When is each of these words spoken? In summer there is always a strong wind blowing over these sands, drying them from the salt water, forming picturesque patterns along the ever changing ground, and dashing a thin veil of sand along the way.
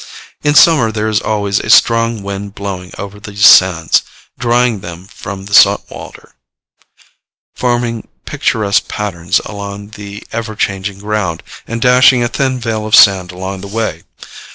In 0.41 0.55
summer 0.55 0.91
there 0.91 1.09
is 1.09 1.19
always 1.21 1.59
a 1.59 1.69
strong 1.69 2.23
wind 2.23 2.55
blowing 2.55 2.91
over 2.97 3.19
these 3.19 3.45
sands, 3.45 4.01
drying 4.39 4.79
them 4.79 5.05
from 5.05 5.45
the 5.45 5.53
salt 5.53 5.85
water, 5.91 6.33
forming 7.53 8.07
picturesque 8.25 8.87
patterns 8.87 9.39
along 9.45 9.89
the 9.89 10.23
ever 10.31 10.55
changing 10.55 10.97
ground, 11.01 11.43
and 11.67 11.83
dashing 11.83 12.23
a 12.23 12.27
thin 12.27 12.59
veil 12.59 12.87
of 12.87 12.95
sand 12.95 13.31
along 13.31 13.61
the 13.61 13.67
way. 13.67 14.01